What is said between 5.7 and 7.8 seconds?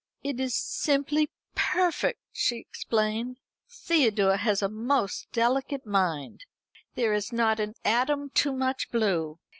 mind. There is not an